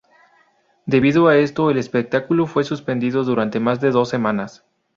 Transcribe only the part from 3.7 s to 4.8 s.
de dos semanas.